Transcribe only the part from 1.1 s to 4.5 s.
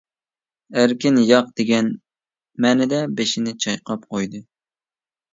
ياق دېگەن مەنىدە بېشىنى چايقاپ قويدى.